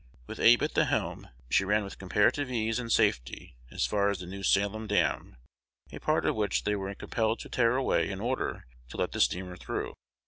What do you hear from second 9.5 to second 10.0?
through.